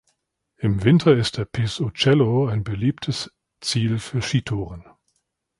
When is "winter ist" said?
0.83-1.37